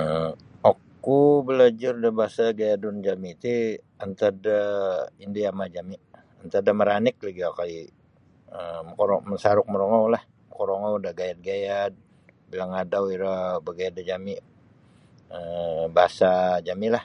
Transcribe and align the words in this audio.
um 0.00 0.30
Oku 0.70 1.20
balajar 1.48 1.94
da 2.02 2.10
bahasa 2.18 2.44
gayadun 2.58 2.96
jami 3.06 3.30
ti 3.42 3.54
antad 4.04 4.36
da 4.46 4.58
indu 5.24 5.40
yama 5.46 5.64
jami 5.74 5.96
antad 6.42 6.62
da 6.66 6.72
maranik 6.80 7.16
lagi 7.26 7.42
okoi 7.50 7.76
um 8.56 8.82
makarongou 8.92 9.28
masaruk 9.32 9.66
makarongoulah 9.68 10.22
makarongou 10.50 10.96
da 11.04 11.10
gayad-gayad 11.18 11.92
bilang 12.50 12.70
adau 12.82 13.04
iro 13.16 13.32
bagayad 13.68 13.94
da 13.96 14.02
jami 14.10 14.34
um 15.36 15.86
bahasa 15.96 16.30
jami 16.66 16.88
lah. 16.94 17.04